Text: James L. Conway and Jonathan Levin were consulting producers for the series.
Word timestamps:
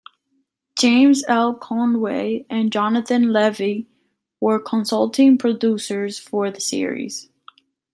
James 0.75 1.23
L. 1.27 1.53
Conway 1.53 2.47
and 2.49 2.71
Jonathan 2.71 3.31
Levin 3.31 3.85
were 4.39 4.57
consulting 4.59 5.37
producers 5.37 6.17
for 6.17 6.49
the 6.49 6.59
series. 6.59 7.29